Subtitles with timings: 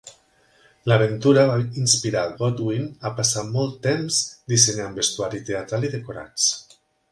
[0.91, 4.19] L'aventura va inspirar Godwin a passar molt temps
[4.55, 6.51] dissenyant vestuari teatral i decorats.